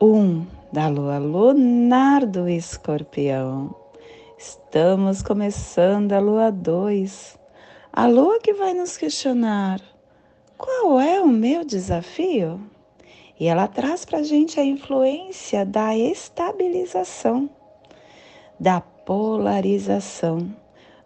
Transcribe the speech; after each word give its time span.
1 0.00 0.46
da 0.72 0.88
lua 0.88 1.18
lunar 1.18 2.24
do 2.24 2.48
escorpião. 2.48 3.74
Estamos 4.38 5.22
começando 5.22 6.12
a 6.12 6.20
lua 6.20 6.52
2, 6.52 7.38
a 7.92 8.06
lua 8.06 8.38
que 8.38 8.52
vai 8.52 8.74
nos 8.74 8.96
questionar 8.96 9.80
qual 10.56 11.00
é 11.00 11.20
o 11.20 11.28
meu 11.28 11.64
desafio? 11.64 12.60
E 13.38 13.46
ela 13.46 13.66
traz 13.68 14.04
para 14.04 14.18
a 14.18 14.22
gente 14.22 14.58
a 14.58 14.64
influência 14.64 15.64
da 15.64 15.96
estabilização, 15.96 17.48
da 18.58 18.80
polarização, 18.80 20.52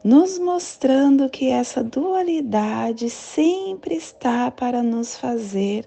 nos 0.03 0.39
mostrando 0.39 1.29
que 1.29 1.49
essa 1.49 1.85
dualidade 1.85 3.09
sempre 3.11 3.95
está 3.95 4.51
para 4.51 4.83
nos 4.83 5.17
fazer 5.17 5.87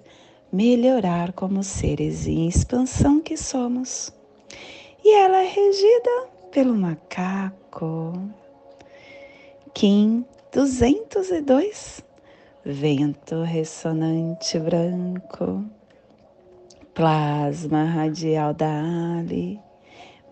melhorar 0.55 1.33
como 1.33 1.61
seres 1.61 2.25
em 2.27 2.47
expansão 2.47 3.19
que 3.19 3.35
somos. 3.35 4.13
E 5.03 5.13
ela 5.13 5.43
é 5.43 5.47
regida 5.47 6.27
pelo 6.49 6.73
macaco. 6.73 8.13
Kim 9.73 10.25
202, 10.53 12.01
vento 12.63 13.43
ressonante 13.43 14.57
branco, 14.57 15.65
plasma 16.93 17.83
radial 17.83 18.53
da 18.53 18.81
Ali. 19.19 19.59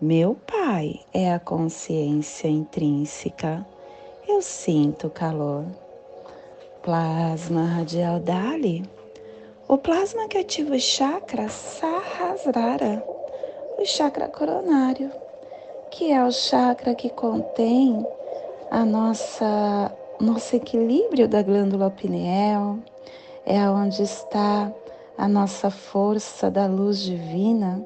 Meu 0.00 0.34
pai 0.34 1.00
é 1.12 1.34
a 1.34 1.38
consciência 1.38 2.48
intrínseca. 2.48 3.66
Eu 4.26 4.40
sinto 4.40 5.10
calor. 5.10 5.66
Plasma 6.82 7.64
radial 7.64 8.18
Dali 8.20 8.93
o 9.68 9.78
plasma 9.78 10.28
que 10.28 10.38
ativa 10.38 10.74
o 10.74 10.80
chakra 10.80 11.48
Sahasrara, 11.48 13.02
o 13.78 13.84
chakra 13.86 14.28
coronário, 14.28 15.10
que 15.90 16.12
é 16.12 16.22
o 16.22 16.30
chakra 16.30 16.94
que 16.94 17.08
contém 17.08 18.06
a 18.70 18.84
nossa 18.84 19.90
nosso 20.20 20.54
equilíbrio 20.54 21.26
da 21.26 21.42
glândula 21.42 21.90
pineal, 21.90 22.78
é 23.44 23.68
onde 23.68 24.02
está 24.02 24.72
a 25.18 25.26
nossa 25.26 25.70
força 25.70 26.50
da 26.50 26.66
luz 26.66 27.00
divina, 27.00 27.84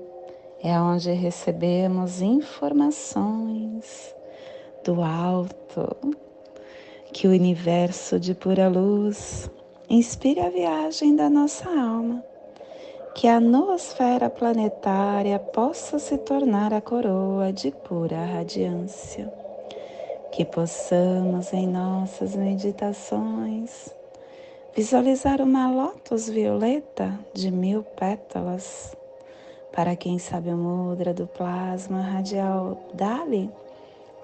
é 0.63 0.79
onde 0.81 1.11
recebemos 1.13 2.21
informações 2.21 4.15
do 4.85 5.03
alto, 5.03 5.97
que 7.13 7.27
o 7.27 7.31
universo 7.31 8.21
de 8.21 8.35
pura 8.35 8.69
luz 8.69 9.51
inspire 9.91 10.41
a 10.41 10.51
viagem 10.51 11.17
da 11.17 11.31
nossa 11.31 11.67
alma, 11.67 12.23
que 13.15 13.27
a 13.27 13.41
noosfera 13.41 14.29
planetária 14.29 15.39
possa 15.39 15.99
se 15.99 16.19
tornar 16.19 16.75
a 16.75 16.81
coroa 16.81 17.51
de 17.53 17.71
pura 17.71 18.23
radiância, 18.23 19.33
que 20.31 20.45
possamos 20.45 21.53
em 21.55 21.67
nossas 21.67 22.37
meditações 22.37 23.97
visualizar 24.75 25.41
uma 25.41 25.71
lótus 25.71 26.29
violeta 26.29 27.19
de 27.33 27.51
mil 27.51 27.83
pétalas. 27.83 28.95
Para 29.73 29.97
quem 29.97 30.19
sabe 30.19 30.51
o 30.51 30.57
mudra 30.57 31.15
do 31.15 31.27
plasma 31.27 32.03
radial 32.03 32.79
Dali, 32.93 33.51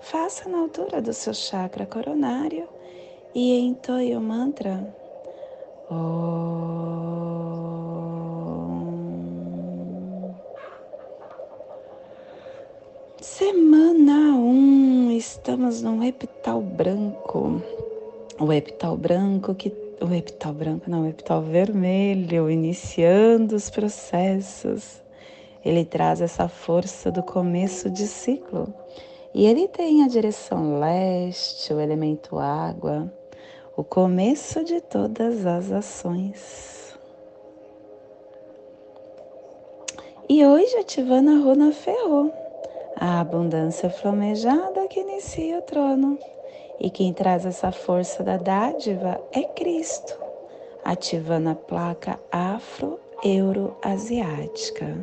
faça 0.00 0.48
na 0.48 0.58
altura 0.58 1.00
do 1.00 1.12
seu 1.14 1.32
chakra 1.32 1.86
coronário 1.86 2.68
e 3.34 3.58
entoie 3.58 4.14
o 4.14 4.20
mantra 4.20 4.94
Semana 13.20 14.34
1, 14.34 14.38
um, 14.38 15.10
estamos 15.10 15.82
no 15.82 16.02
epital 16.02 16.62
branco. 16.62 17.62
O 18.40 18.50
epital 18.50 18.96
branco 18.96 19.54
que 19.54 19.70
o 20.00 20.12
epital 20.12 20.54
branco 20.54 20.88
não, 20.88 21.02
o 21.02 21.08
epital 21.08 21.42
vermelho, 21.42 22.50
iniciando 22.50 23.54
os 23.54 23.68
processos. 23.68 25.02
Ele 25.62 25.84
traz 25.84 26.22
essa 26.22 26.48
força 26.48 27.10
do 27.10 27.22
começo 27.22 27.90
de 27.90 28.06
ciclo. 28.06 28.72
E 29.34 29.44
ele 29.46 29.68
tem 29.68 30.02
a 30.02 30.08
direção 30.08 30.78
leste, 30.78 31.74
o 31.74 31.80
elemento 31.80 32.38
água, 32.38 33.12
o 33.76 33.82
começo 33.82 34.62
de 34.62 34.80
todas 34.80 35.44
as 35.44 35.72
ações. 35.72 36.96
E 40.28 40.46
hoje 40.46 40.76
ativando 40.76 41.30
a 41.30 41.38
runa 41.38 41.72
Ferro, 41.72 42.30
a 42.96 43.18
abundância 43.20 43.90
flamejada 43.90 44.86
que 44.86 45.00
inicia 45.00 45.58
o 45.58 45.62
trono. 45.62 46.16
E 46.78 46.88
quem 46.88 47.12
traz 47.12 47.44
essa 47.44 47.72
força 47.72 48.22
da 48.22 48.36
dádiva 48.36 49.20
é 49.32 49.42
Cristo, 49.42 50.16
ativando 50.84 51.48
a 51.50 51.56
placa 51.56 52.20
afro-euro-asiática. 52.30 54.96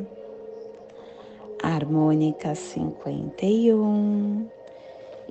Harmônica 1.62 2.54
51 2.54 4.48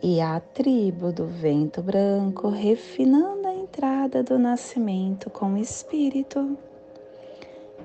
e 0.03 0.19
a 0.19 0.39
tribo 0.39 1.12
do 1.12 1.28
vento 1.28 1.81
branco 1.81 2.50
refinando 2.50 3.47
a 3.47 3.53
entrada 3.53 4.23
do 4.23 4.39
nascimento 4.39 5.29
com 5.29 5.53
o 5.53 5.57
espírito. 5.57 6.57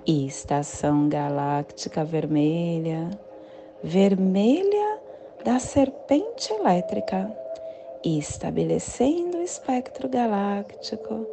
Estação 0.06 1.08
galáctica 1.08 2.04
vermelha, 2.04 3.10
vermelha 3.82 4.98
da 5.44 5.58
serpente 5.58 6.52
elétrica, 6.52 7.30
estabelecendo 8.02 9.38
o 9.38 9.42
espectro 9.42 10.08
galáctico 10.08 11.26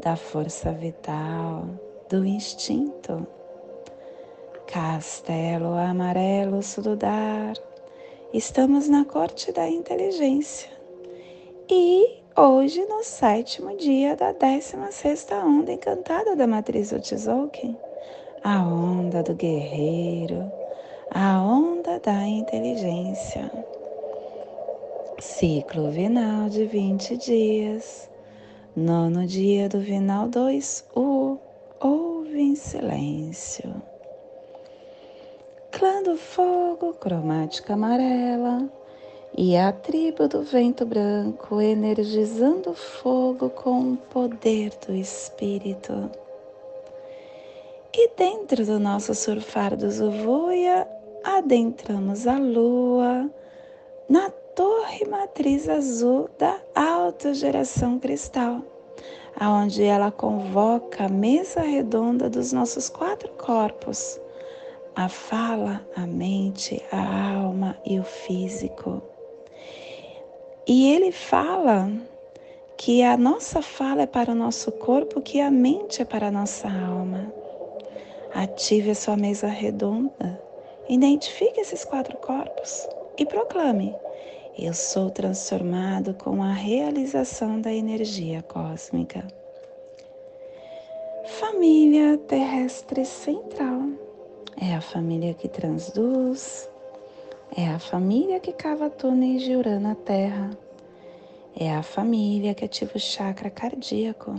da 0.00 0.16
força 0.16 0.72
vital, 0.72 1.68
do 2.08 2.24
instinto. 2.24 3.24
Castelo 4.66 5.74
amarelo 5.74 6.60
sududar 6.60 7.54
Estamos 8.34 8.88
na 8.88 9.04
corte 9.04 9.52
da 9.52 9.68
inteligência 9.68 10.68
e 11.70 12.20
hoje 12.36 12.84
no 12.86 13.04
sétimo 13.04 13.76
dia 13.76 14.16
da 14.16 14.32
16 14.32 15.28
onda 15.46 15.70
encantada 15.70 16.34
da 16.34 16.44
matriz 16.44 16.90
Otzolk'in, 16.90 17.76
a 18.42 18.60
onda 18.66 19.22
do 19.22 19.36
guerreiro, 19.36 20.50
a 21.12 21.40
onda 21.40 22.00
da 22.00 22.26
inteligência. 22.26 23.48
Ciclo 25.20 25.92
vinal 25.92 26.48
de 26.48 26.66
20 26.66 27.16
dias. 27.16 28.10
Nono 28.74 29.28
dia 29.28 29.68
do 29.68 29.78
vinal 29.78 30.26
2, 30.26 30.86
o 30.96 31.38
ouve 31.80 32.40
em 32.40 32.56
silêncio 32.56 33.93
clã 35.74 36.04
do 36.04 36.16
fogo, 36.16 36.94
cromática 36.94 37.74
amarela, 37.74 38.70
e 39.36 39.56
a 39.56 39.72
tribo 39.72 40.28
do 40.28 40.42
vento 40.42 40.86
branco, 40.86 41.60
energizando 41.60 42.70
o 42.70 42.74
fogo 42.74 43.50
com 43.50 43.92
o 43.92 43.96
poder 43.96 44.70
do 44.86 44.94
espírito. 44.94 46.12
E 47.92 48.08
dentro 48.16 48.64
do 48.64 48.78
nosso 48.78 49.16
surfar 49.16 49.76
do 49.76 49.90
Zuvuia, 49.90 50.86
adentramos 51.24 52.28
a 52.28 52.38
lua 52.38 53.28
na 54.08 54.30
torre 54.30 55.04
matriz 55.06 55.68
azul 55.68 56.30
da 56.38 56.56
alta 56.72 57.34
geração 57.34 57.98
cristal, 57.98 58.62
aonde 59.34 59.82
ela 59.82 60.12
convoca 60.12 61.06
a 61.06 61.08
mesa 61.08 61.62
redonda 61.62 62.30
dos 62.30 62.52
nossos 62.52 62.88
quatro 62.88 63.30
corpos 63.30 64.20
a 64.94 65.08
fala, 65.08 65.86
a 65.96 66.06
mente, 66.06 66.82
a 66.90 67.36
alma 67.36 67.76
e 67.84 67.98
o 67.98 68.04
físico. 68.04 69.02
E 70.66 70.92
ele 70.92 71.12
fala 71.12 71.90
que 72.76 73.02
a 73.02 73.16
nossa 73.16 73.60
fala 73.60 74.02
é 74.02 74.06
para 74.06 74.32
o 74.32 74.34
nosso 74.34 74.72
corpo, 74.72 75.20
que 75.20 75.40
a 75.40 75.50
mente 75.50 76.02
é 76.02 76.04
para 76.04 76.28
a 76.28 76.32
nossa 76.32 76.68
alma. 76.68 77.32
Ative 78.34 78.90
a 78.90 78.94
sua 78.94 79.16
mesa 79.16 79.46
redonda 79.46 80.42
Identifique 80.88 81.60
esses 81.60 81.82
quatro 81.82 82.18
corpos 82.18 82.86
e 83.16 83.24
proclame: 83.24 83.94
Eu 84.58 84.74
sou 84.74 85.10
transformado 85.10 86.12
com 86.12 86.42
a 86.42 86.52
realização 86.52 87.58
da 87.58 87.72
energia 87.72 88.42
cósmica. 88.42 89.26
Família 91.40 92.18
terrestre 92.18 93.06
central 93.06 94.03
é 94.60 94.74
a 94.74 94.80
família 94.80 95.34
que 95.34 95.48
transduz, 95.48 96.68
é 97.56 97.68
a 97.68 97.78
família 97.78 98.40
que 98.40 98.52
cava 98.52 98.90
túneis 98.90 99.42
de 99.42 99.56
Urano 99.56 99.80
na 99.80 99.94
Terra, 99.94 100.50
é 101.56 101.72
a 101.74 101.82
família 101.82 102.54
que 102.54 102.64
ativa 102.64 102.92
o 102.96 103.00
chakra 103.00 103.50
cardíaco 103.50 104.34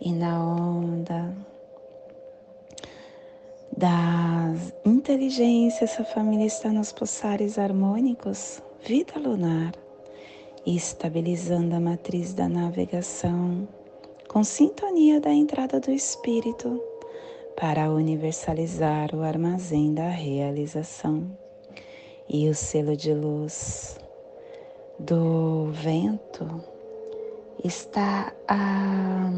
e 0.00 0.12
na 0.12 0.38
onda 0.38 1.34
da 3.76 4.52
inteligência, 4.84 5.84
essa 5.84 6.04
família 6.04 6.46
está 6.46 6.70
nos 6.70 6.92
pulsares 6.92 7.58
harmônicos, 7.58 8.62
vida 8.84 9.18
lunar, 9.18 9.72
estabilizando 10.64 11.74
a 11.74 11.80
matriz 11.80 12.32
da 12.32 12.48
navegação, 12.48 13.66
com 14.28 14.44
sintonia 14.44 15.20
da 15.20 15.32
entrada 15.32 15.80
do 15.80 15.90
espírito, 15.90 16.80
para 17.56 17.90
universalizar 17.90 19.14
o 19.14 19.22
armazém 19.22 19.94
da 19.94 20.08
realização. 20.08 21.30
E 22.28 22.48
o 22.48 22.54
selo 22.54 22.96
de 22.96 23.12
luz 23.12 23.98
do 24.98 25.70
vento 25.72 26.62
está 27.62 28.32
a 28.48 29.30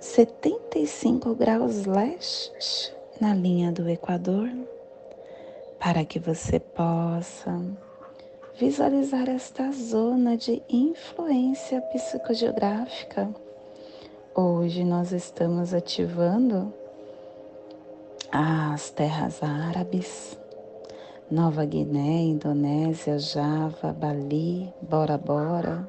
75 0.00 1.34
graus 1.34 1.84
leste 1.84 2.94
na 3.20 3.34
linha 3.34 3.72
do 3.72 3.88
Equador, 3.88 4.48
para 5.78 6.04
que 6.04 6.18
você 6.18 6.58
possa 6.58 7.60
visualizar 8.58 9.28
esta 9.28 9.70
zona 9.72 10.36
de 10.36 10.62
influência 10.68 11.80
psicogeográfica. 11.82 13.28
Hoje 14.38 14.84
nós 14.84 15.12
estamos 15.12 15.72
ativando 15.72 16.70
as 18.30 18.90
terras 18.90 19.42
árabes, 19.42 20.38
Nova 21.30 21.64
Guiné, 21.64 22.20
Indonésia, 22.20 23.18
Java, 23.18 23.94
Bali, 23.94 24.70
Bora 24.82 25.16
Bora, 25.16 25.88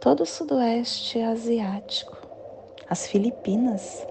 todo 0.00 0.22
o 0.22 0.26
sudoeste 0.26 1.20
asiático 1.20 2.16
as 2.88 3.06
Filipinas. 3.08 4.06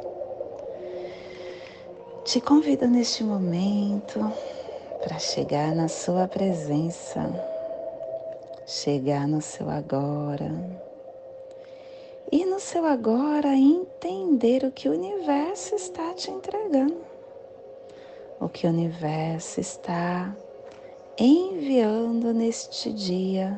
Te 2.24 2.40
convido 2.40 2.88
neste 2.88 3.24
momento 3.24 4.32
para 5.04 5.18
chegar 5.18 5.74
na 5.74 5.88
sua 5.88 6.28
presença, 6.28 7.34
chegar 8.68 9.28
no 9.28 9.42
seu 9.42 9.68
agora. 9.72 10.52
E 12.32 12.46
no 12.46 12.60
seu 12.60 12.86
agora 12.86 13.56
entender 13.56 14.64
o 14.64 14.72
que 14.72 14.90
o 14.90 14.94
universo 14.94 15.76
está 15.76 16.14
te 16.14 16.32
entregando, 16.32 16.98
o 18.40 18.50
que 18.50 18.66
o 18.66 18.70
universo 18.70 19.60
está 19.60 20.36
enviando 21.18 22.34
neste 22.34 22.92
dia 22.92 23.58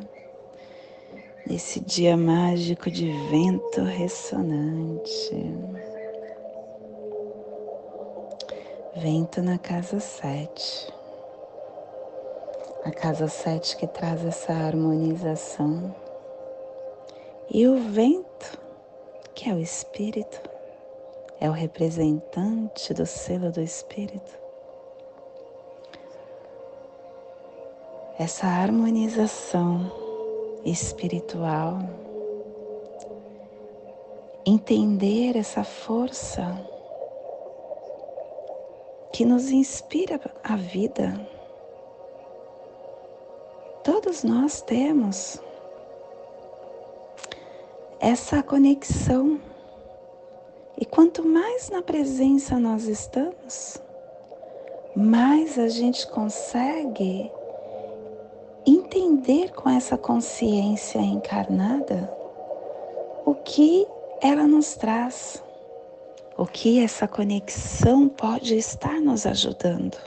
nesse 1.50 1.80
dia 1.80 2.18
mágico 2.18 2.92
de 2.92 3.10
vento 3.30 3.82
ressonante. 3.82 5.36
Vento 8.98 9.42
na 9.42 9.58
casa 9.58 10.00
sete. 10.00 10.94
A 12.84 12.92
casa 12.92 13.30
sete 13.30 13.78
que 13.78 13.88
traz 13.88 14.26
essa 14.26 14.52
harmonização. 14.52 15.96
E 17.50 17.66
o 17.66 17.78
vento, 17.78 18.27
que 19.38 19.52
é 19.52 19.54
o 19.54 19.60
espírito, 19.60 20.42
é 21.40 21.48
o 21.48 21.54
representante 21.54 22.92
do 22.92 23.06
selo 23.06 23.52
do 23.52 23.62
espírito. 23.62 24.32
Essa 28.18 28.48
harmonização 28.48 29.92
espiritual, 30.66 31.78
entender 34.44 35.38
essa 35.38 35.64
força 35.64 36.60
que 39.14 39.24
nos 39.24 39.52
inspira 39.52 40.20
a 40.44 40.56
vida. 40.56 41.14
Todos 43.84 44.24
nós 44.24 44.64
temos 44.64 45.40
essa 48.00 48.44
conexão. 48.44 49.40
E 50.80 50.86
quanto 50.86 51.26
mais 51.26 51.70
na 51.70 51.82
presença 51.82 52.60
nós 52.60 52.86
estamos, 52.86 53.82
mais 54.96 55.58
a 55.58 55.68
gente 55.68 56.08
consegue 56.08 57.32
entender 58.66 59.54
com 59.54 59.70
essa 59.70 59.98
consciência 59.98 61.00
encarnada 61.00 62.12
o 63.26 63.34
que 63.34 63.88
ela 64.22 64.48
nos 64.48 64.76
traz, 64.76 65.44
o 66.38 66.46
que 66.46 66.84
essa 66.84 67.08
conexão 67.08 68.08
pode 68.08 68.56
estar 68.56 69.00
nos 69.02 69.26
ajudando. 69.26 69.98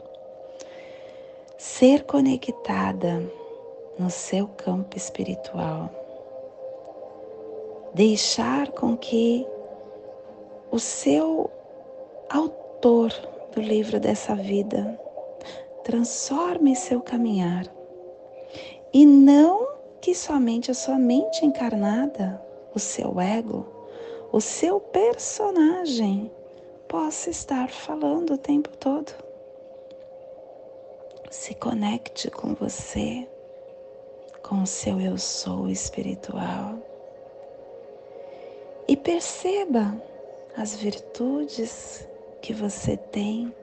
Ser 1.58 2.04
conectada 2.04 3.22
no 3.98 4.08
seu 4.08 4.46
campo 4.46 4.96
espiritual. 4.96 5.99
Deixar 7.94 8.70
com 8.70 8.96
que 8.96 9.44
o 10.70 10.78
seu 10.78 11.50
autor 12.28 13.12
do 13.52 13.60
livro 13.60 13.98
dessa 13.98 14.34
vida 14.36 14.98
transforme 15.82 16.76
seu 16.76 17.00
caminhar 17.00 17.64
e 18.92 19.04
não 19.04 19.68
que 20.00 20.14
somente 20.14 20.70
a 20.70 20.74
sua 20.74 20.96
mente 20.96 21.44
encarnada, 21.44 22.40
o 22.72 22.78
seu 22.78 23.20
ego, 23.20 23.66
o 24.30 24.40
seu 24.40 24.78
personagem 24.78 26.30
possa 26.86 27.28
estar 27.28 27.70
falando 27.70 28.34
o 28.34 28.38
tempo 28.38 28.70
todo. 28.76 29.12
Se 31.28 31.54
conecte 31.54 32.30
com 32.30 32.54
você, 32.54 33.28
com 34.42 34.62
o 34.62 34.66
seu 34.66 35.00
eu 35.00 35.18
sou 35.18 35.68
espiritual 35.68 36.89
e 38.90 38.96
perceba 38.96 39.94
as 40.56 40.74
virtudes 40.74 42.08
que 42.42 42.52
você 42.52 42.96
tem. 42.96 43.54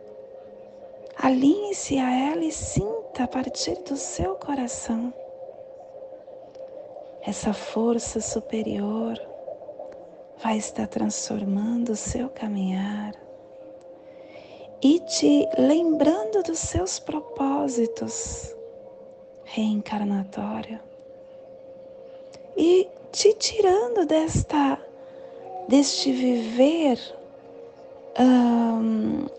Alinhe-se 1.17 1.97
a 1.97 2.09
ela 2.31 2.45
e 2.45 2.51
sinta 2.51 3.25
a 3.25 3.27
partir 3.27 3.75
do 3.83 3.97
seu 3.97 4.35
coração 4.35 5.13
essa 7.23 7.51
força 7.51 8.21
superior 8.21 9.19
vai 10.41 10.57
estar 10.57 10.87
transformando 10.87 11.91
o 11.91 11.95
seu 11.97 12.29
caminhar 12.29 13.13
e 14.81 15.01
te 15.01 15.45
lembrando 15.57 16.41
dos 16.41 16.59
seus 16.59 16.99
propósitos 16.99 18.55
reencarnatório 19.43 20.79
e 22.55 22.87
te 23.11 23.33
tirando 23.33 24.05
desta 24.05 24.86
deste 25.67 26.11
viver 26.11 26.99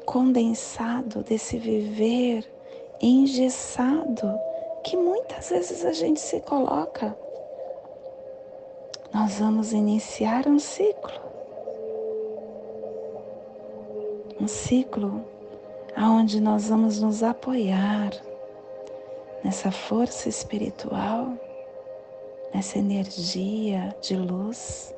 condensado, 0.05 1.23
desse 1.23 1.59
viver 1.59 2.49
engessado 3.01 4.39
que 4.85 4.97
muitas 4.97 5.51
vezes 5.51 5.85
a 5.85 5.93
gente 5.93 6.21
se 6.21 6.41
coloca 6.41 7.17
nós 9.13 9.39
vamos 9.39 9.73
iniciar 9.73 10.47
um 10.47 10.59
ciclo. 10.59 11.21
Um 14.41 14.47
ciclo 14.47 15.25
aonde 15.97 16.41
nós 16.41 16.69
vamos 16.69 17.01
nos 17.01 17.23
apoiar 17.23 18.11
nessa 19.43 19.71
força 19.71 20.29
espiritual, 20.29 21.33
nessa 22.55 22.79
energia 22.79 23.95
de 24.01 24.15
luz 24.15 24.95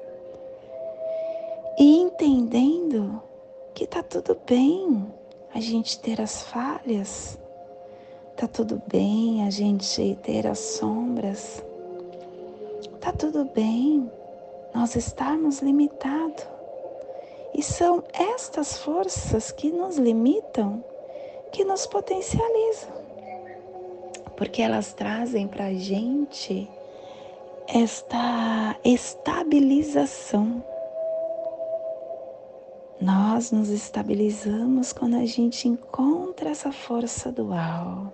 entendendo 2.91 3.23
que 3.73 3.87
tá 3.87 4.03
tudo 4.03 4.37
bem 4.47 5.07
a 5.55 5.61
gente 5.61 5.99
ter 6.01 6.21
as 6.21 6.43
falhas, 6.43 7.39
tá 8.37 8.49
tudo 8.49 8.83
bem 8.89 9.47
a 9.47 9.51
gente 9.51 10.19
ter 10.23 10.47
as 10.47 10.59
sombras, 10.59 11.65
Tá 13.01 13.13
tudo 13.13 13.47
bem 13.47 14.11
nós 14.75 14.95
estarmos 14.95 15.61
limitados. 15.61 16.47
E 17.55 17.63
são 17.63 18.05
estas 18.13 18.77
forças 18.77 19.51
que 19.51 19.71
nos 19.71 19.97
limitam 19.97 20.85
que 21.51 21.65
nos 21.65 21.87
potencializa, 21.87 22.89
porque 24.37 24.61
elas 24.61 24.93
trazem 24.93 25.49
para 25.49 25.65
a 25.67 25.73
gente 25.73 26.69
esta 27.67 28.77
estabilização. 28.85 30.63
Nós 33.01 33.51
nos 33.51 33.69
estabilizamos 33.71 34.93
quando 34.93 35.17
a 35.17 35.25
gente 35.25 35.67
encontra 35.67 36.51
essa 36.51 36.71
força 36.71 37.33
dual. 37.33 38.13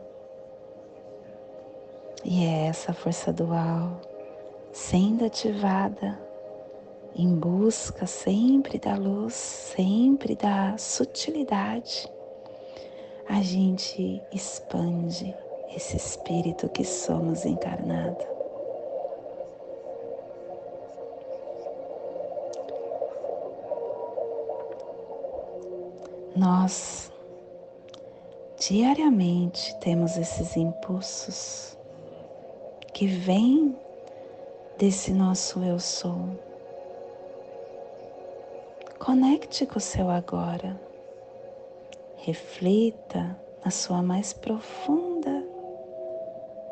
E 2.25 2.45
é 2.45 2.66
essa 2.66 2.93
força 2.93 3.33
dual 3.33 4.00
sendo 4.73 5.25
ativada 5.25 6.21
em 7.14 7.35
busca 7.35 8.07
sempre 8.07 8.78
da 8.78 8.95
luz, 8.95 9.33
sempre 9.33 10.37
da 10.37 10.76
sutilidade, 10.76 12.07
a 13.26 13.40
gente 13.40 14.23
expande 14.31 15.35
esse 15.75 15.97
espírito 15.97 16.69
que 16.69 16.85
somos 16.85 17.47
encarnado. 17.47 18.36
Nós 26.37 27.11
diariamente 28.59 29.75
temos 29.76 30.19
esses 30.19 30.55
impulsos 30.55 31.78
que 32.93 33.07
vêm 33.07 33.75
desse 34.76 35.14
nosso 35.14 35.61
eu 35.61 35.81
sou. 35.81 36.28
Conecte 38.99 39.64
com 39.64 39.78
o 39.78 39.81
seu 39.81 40.11
agora. 40.11 40.78
Reflita 42.16 43.35
na 43.64 43.71
sua 43.71 44.02
mais 44.02 44.35
profunda 44.35 45.43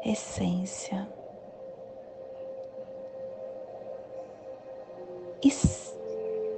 essência. 0.04 1.08
E, 5.42 5.50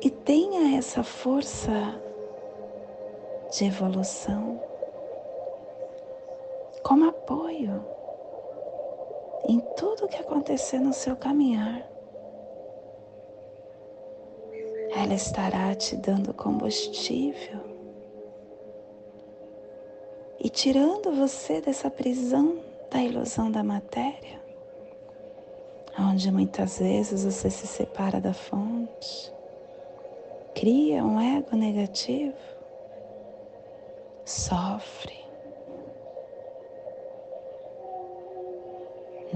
e 0.02 0.10
tenha 0.10 0.76
essa 0.76 1.04
força 1.04 2.02
de 3.56 3.64
evolução 3.64 4.60
como 6.82 7.08
apoio 7.08 7.82
em 9.48 9.60
tudo 9.78 10.06
que 10.06 10.18
acontecer 10.18 10.78
no 10.78 10.92
seu 10.92 11.16
caminhar. 11.16 11.82
Ela 14.94 15.14
estará 15.14 15.75
te 15.75 15.96
dando 15.96 16.34
combustível 16.34 17.60
e 20.38 20.50
tirando 20.50 21.12
você 21.12 21.62
dessa 21.62 21.90
prisão 21.90 22.58
da 22.90 23.02
ilusão 23.02 23.50
da 23.50 23.64
matéria, 23.64 24.38
onde 25.98 26.30
muitas 26.30 26.78
vezes 26.78 27.25
você 27.25 27.48
se 27.48 27.66
separa 27.66 28.20
da 28.20 28.34
fonte, 28.34 29.32
cria 30.54 31.02
um 31.02 31.18
ego 31.18 31.56
negativo, 31.56 32.55
sofre 34.26 35.26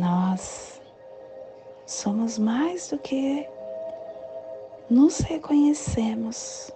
Nós 0.01 0.81
somos 1.87 2.39
mais 2.39 2.89
do 2.89 2.99
que 2.99 3.47
nos 4.89 5.19
reconhecemos. 5.19 6.71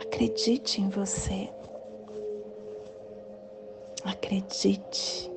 Acredite 0.00 0.80
em 0.80 0.88
você. 0.88 1.48
Acredite 4.04 5.30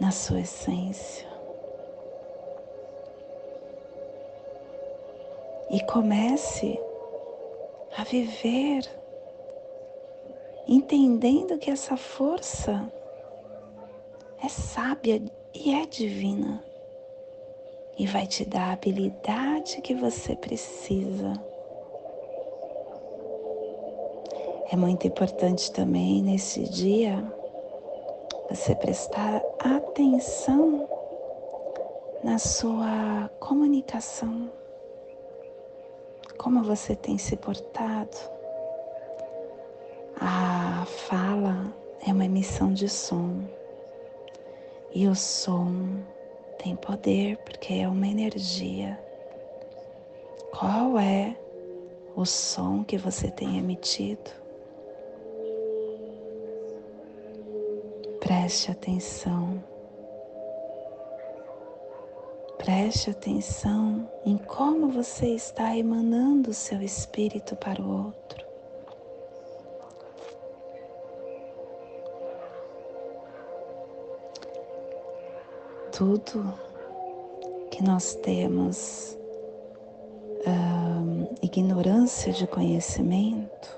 na 0.00 0.10
sua 0.10 0.40
essência. 0.40 1.28
E 5.70 5.84
comece 5.84 6.80
a 7.98 8.04
viver 8.04 8.88
entendendo 10.68 11.58
que 11.58 11.68
essa 11.68 11.96
força 11.96 12.92
é 14.40 14.48
sábia 14.48 15.20
e 15.52 15.74
é 15.74 15.84
divina 15.84 16.62
e 17.98 18.06
vai 18.06 18.24
te 18.24 18.44
dar 18.44 18.68
a 18.68 18.72
habilidade 18.74 19.80
que 19.80 19.96
você 19.96 20.36
precisa. 20.36 21.32
É 24.70 24.76
muito 24.76 25.04
importante 25.04 25.72
também 25.72 26.22
nesse 26.22 26.62
dia 26.68 27.24
você 28.48 28.76
prestar 28.76 29.42
atenção 29.58 30.88
na 32.22 32.38
sua 32.38 33.28
comunicação, 33.40 34.52
como 36.38 36.62
você 36.62 36.94
tem 36.94 37.18
se 37.18 37.36
portado. 37.36 38.16
A 40.20 40.86
fala 40.86 41.74
é 42.06 42.12
uma 42.12 42.24
emissão 42.24 42.72
de 42.72 42.88
som. 42.88 43.42
E 44.94 45.06
o 45.06 45.14
som 45.14 46.00
tem 46.58 46.74
poder 46.76 47.36
porque 47.38 47.74
é 47.74 47.88
uma 47.88 48.06
energia. 48.06 48.98
Qual 50.56 50.98
é 50.98 51.36
o 52.16 52.24
som 52.24 52.82
que 52.82 52.96
você 52.96 53.30
tem 53.30 53.58
emitido? 53.58 54.30
Preste 58.20 58.70
atenção. 58.70 59.62
Preste 62.58 63.10
atenção 63.10 64.08
em 64.24 64.36
como 64.36 64.88
você 64.88 65.28
está 65.34 65.76
emanando 65.76 66.50
o 66.50 66.54
seu 66.54 66.82
espírito 66.82 67.56
para 67.56 67.80
o 67.80 68.06
outro. 68.06 68.48
tudo 75.98 76.54
que 77.72 77.82
nós 77.82 78.14
temos 78.14 79.18
ignorância 81.42 82.32
de 82.32 82.46
conhecimento 82.46 83.76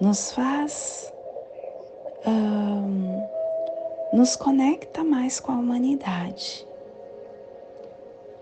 nos 0.00 0.32
faz 0.32 1.12
nos 4.12 4.34
conecta 4.34 5.04
mais 5.04 5.38
com 5.38 5.52
a 5.52 5.56
humanidade. 5.56 6.66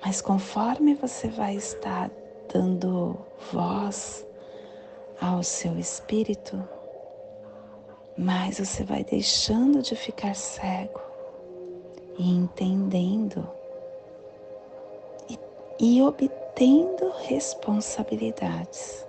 Mas 0.04 0.20
conforme 0.20 0.94
você 0.94 1.28
vai 1.28 1.56
estar 1.56 2.10
dando 2.52 3.16
voz 3.50 4.26
ao 5.18 5.42
seu 5.42 5.78
espírito, 5.78 6.62
mais 8.16 8.58
você 8.58 8.84
vai 8.84 9.02
deixando 9.02 9.80
de 9.80 9.96
ficar 9.96 10.34
cego 10.36 11.00
e 12.18 12.30
entendendo 12.30 13.48
e, 15.30 15.38
e 15.80 16.02
obtendo 16.02 17.10
responsabilidades. 17.22 19.06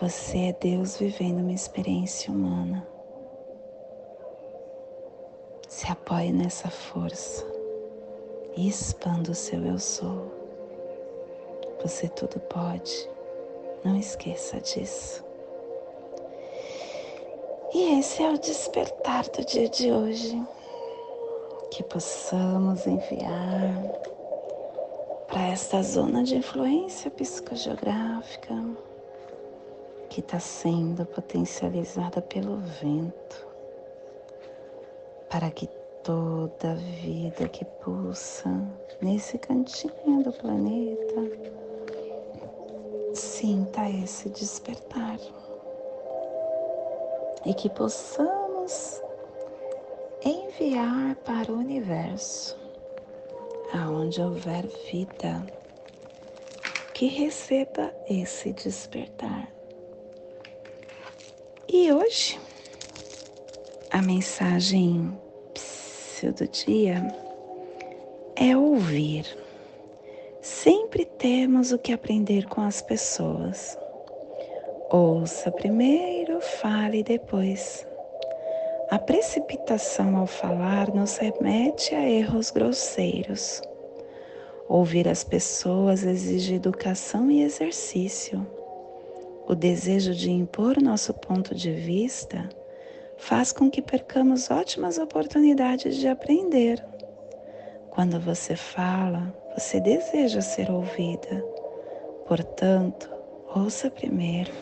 Você 0.00 0.38
é 0.38 0.52
Deus 0.52 0.98
vivendo 0.98 1.40
uma 1.40 1.52
experiência 1.52 2.32
humana. 2.32 2.93
Se 5.74 5.90
apoie 5.90 6.32
nessa 6.32 6.70
força 6.70 7.44
e 8.56 8.68
expanda 8.68 9.32
o 9.32 9.34
seu 9.34 9.60
eu 9.66 9.76
sou. 9.76 10.30
Você 11.82 12.08
tudo 12.10 12.38
pode. 12.38 13.10
Não 13.82 13.96
esqueça 13.96 14.60
disso. 14.60 15.24
E 17.74 17.98
esse 17.98 18.22
é 18.22 18.30
o 18.30 18.38
despertar 18.38 19.24
do 19.30 19.44
dia 19.44 19.68
de 19.68 19.90
hoje. 19.90 20.40
Que 21.72 21.82
possamos 21.82 22.86
enviar 22.86 23.74
para 25.26 25.48
esta 25.48 25.82
zona 25.82 26.22
de 26.22 26.36
influência 26.36 27.10
psicogeográfica 27.10 28.54
que 30.08 30.20
está 30.20 30.38
sendo 30.38 31.04
potencializada 31.04 32.22
pelo 32.22 32.58
vento, 32.80 33.43
para 35.34 35.50
que 35.50 35.66
toda 36.04 36.76
vida 36.76 37.48
que 37.48 37.64
pulsa 37.64 38.48
nesse 39.02 39.36
cantinho 39.36 40.22
do 40.22 40.32
planeta 40.32 41.22
sinta 43.12 43.90
esse 43.90 44.28
despertar 44.28 45.18
e 47.44 47.52
que 47.52 47.68
possamos 47.68 49.02
enviar 50.24 51.16
para 51.24 51.50
o 51.50 51.56
universo, 51.56 52.56
aonde 53.72 54.22
houver 54.22 54.68
vida, 54.88 55.44
que 56.94 57.08
receba 57.08 57.92
esse 58.08 58.52
despertar. 58.52 59.52
E 61.66 61.92
hoje, 61.92 62.38
a 63.90 64.00
mensagem 64.00 65.23
do 66.32 66.46
dia 66.48 67.06
é 68.36 68.56
ouvir. 68.56 69.26
Sempre 70.40 71.04
temos 71.04 71.72
o 71.72 71.78
que 71.78 71.92
aprender 71.92 72.46
com 72.46 72.60
as 72.60 72.82
pessoas. 72.82 73.78
Ouça 74.90 75.50
primeiro, 75.50 76.40
fale 76.40 77.02
depois. 77.02 77.86
A 78.90 78.98
precipitação 78.98 80.16
ao 80.16 80.26
falar 80.26 80.92
nos 80.94 81.16
remete 81.16 81.94
a 81.94 82.08
erros 82.08 82.50
grosseiros. 82.50 83.62
Ouvir 84.68 85.08
as 85.08 85.24
pessoas 85.24 86.04
exige 86.04 86.54
educação 86.54 87.30
e 87.30 87.42
exercício. 87.42 88.46
O 89.46 89.54
desejo 89.54 90.14
de 90.14 90.30
impor 90.30 90.80
nosso 90.80 91.12
ponto 91.14 91.54
de 91.54 91.70
vista 91.70 92.48
faz 93.24 93.52
com 93.52 93.70
que 93.70 93.80
percamos 93.80 94.50
ótimas 94.50 94.98
oportunidades 94.98 95.96
de 95.96 96.06
aprender. 96.06 96.84
Quando 97.88 98.20
você 98.20 98.54
fala, 98.54 99.34
você 99.56 99.80
deseja 99.80 100.42
ser 100.42 100.70
ouvida. 100.70 101.42
Portanto, 102.28 103.10
ouça 103.54 103.90
primeiro 103.90 104.52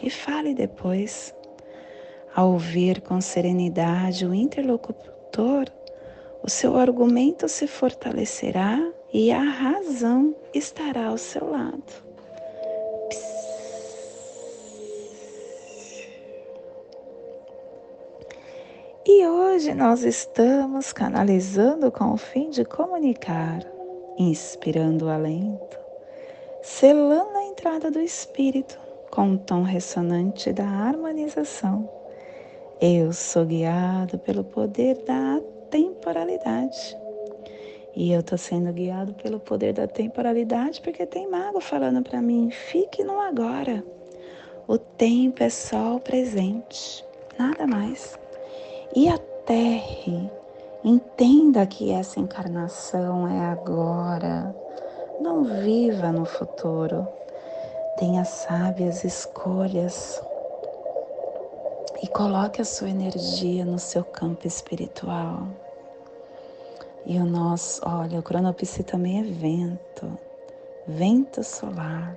e 0.00 0.08
fale 0.08 0.54
depois. 0.54 1.34
Ao 2.32 2.52
ouvir 2.52 3.00
com 3.00 3.20
serenidade 3.20 4.24
o 4.24 4.32
interlocutor, 4.32 5.64
o 6.44 6.48
seu 6.48 6.76
argumento 6.76 7.48
se 7.48 7.66
fortalecerá 7.66 8.78
e 9.12 9.32
a 9.32 9.42
razão 9.42 10.32
estará 10.54 11.06
ao 11.06 11.18
seu 11.18 11.50
lado. 11.50 12.05
E 19.08 19.24
hoje 19.24 19.72
nós 19.72 20.02
estamos 20.02 20.92
canalizando 20.92 21.92
com 21.92 22.10
o 22.10 22.16
fim 22.16 22.50
de 22.50 22.64
comunicar, 22.64 23.60
inspirando 24.18 25.04
o 25.04 25.08
alento, 25.08 25.78
selando 26.60 27.38
a 27.38 27.44
entrada 27.44 27.88
do 27.88 28.00
espírito 28.00 28.76
com 29.08 29.34
o 29.34 29.38
tom 29.38 29.62
ressonante 29.62 30.52
da 30.52 30.66
harmonização. 30.66 31.88
Eu 32.80 33.12
sou 33.12 33.46
guiado 33.46 34.18
pelo 34.18 34.42
poder 34.42 34.96
da 35.04 35.40
temporalidade. 35.70 36.98
E 37.94 38.10
eu 38.10 38.18
estou 38.18 38.36
sendo 38.36 38.72
guiado 38.72 39.14
pelo 39.14 39.38
poder 39.38 39.72
da 39.72 39.86
temporalidade 39.86 40.80
porque 40.80 41.06
tem 41.06 41.30
mago 41.30 41.60
falando 41.60 42.02
para 42.02 42.20
mim: 42.20 42.50
fique 42.50 43.04
no 43.04 43.20
agora. 43.20 43.84
O 44.66 44.76
tempo 44.76 45.44
é 45.44 45.48
só 45.48 45.94
o 45.94 46.00
presente, 46.00 47.04
nada 47.38 47.68
mais 47.68 48.18
e 48.96 49.10
aterre. 49.10 50.30
Entenda 50.82 51.66
que 51.66 51.92
essa 51.92 52.18
encarnação 52.18 53.28
é 53.28 53.40
agora. 53.50 54.56
Não 55.20 55.44
viva 55.44 56.10
no 56.10 56.24
futuro. 56.24 57.06
Tenha 57.98 58.24
sábias 58.24 59.04
escolhas 59.04 60.20
e 62.02 62.08
coloque 62.08 62.62
a 62.62 62.64
sua 62.64 62.88
energia 62.88 63.66
no 63.66 63.78
seu 63.78 64.02
campo 64.02 64.46
espiritual. 64.46 65.46
E 67.04 67.18
o 67.18 67.24
nosso, 67.24 67.82
olha, 67.86 68.18
o 68.18 68.22
cronopsi 68.22 68.82
também 68.82 69.20
é 69.20 69.22
vento, 69.22 70.18
vento 70.88 71.44
solar, 71.44 72.16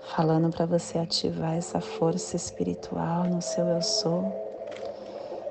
falando 0.00 0.50
para 0.50 0.66
você 0.66 0.98
ativar 0.98 1.54
essa 1.54 1.80
força 1.80 2.36
espiritual 2.36 3.24
no 3.24 3.42
seu 3.42 3.66
eu 3.66 3.82
sou 3.82 4.45